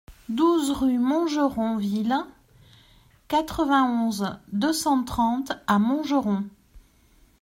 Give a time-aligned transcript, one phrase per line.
[0.29, 2.15] douze rue Montgeron-Ville,
[3.27, 6.43] quatre-vingt-onze, deux cent trente à Montgeron